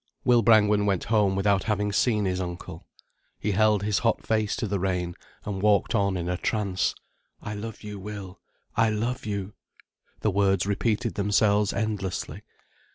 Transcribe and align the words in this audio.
Will 0.25 0.41
Brangwen 0.41 0.87
went 0.87 1.03
home 1.13 1.35
without 1.35 1.65
having 1.65 1.91
seen 1.91 2.25
his 2.25 2.41
uncle. 2.41 2.87
He 3.37 3.51
held 3.51 3.83
his 3.83 3.99
hot 3.99 4.25
face 4.25 4.55
to 4.55 4.65
the 4.65 4.79
rain, 4.79 5.13
and 5.45 5.61
walked 5.61 5.93
on 5.93 6.17
in 6.17 6.27
a 6.27 6.37
trance. 6.37 6.95
"I 7.39 7.53
love 7.53 7.83
you, 7.83 7.99
Will, 7.99 8.41
I 8.75 8.89
love 8.89 9.27
you." 9.27 9.53
The 10.21 10.31
words 10.31 10.65
repeated 10.65 11.13
themselves 11.13 11.71
endlessly. 11.71 12.41